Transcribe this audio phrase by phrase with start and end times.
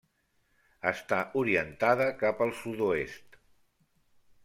[0.91, 3.43] Està orientada cap al sud-oest.